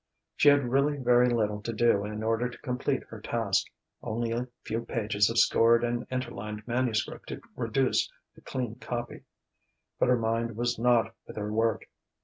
[0.35, 3.67] She had really very little to do in order to complete her task
[4.01, 9.25] only a few pages of scored and interlined manuscript to reduce to clean copy;
[9.99, 11.87] but her mind was not with her work.